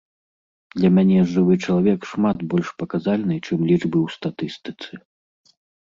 [0.77, 4.91] Для мяне жывы чалавек шмат больш паказальны, чым лічбы ў статыстыцы.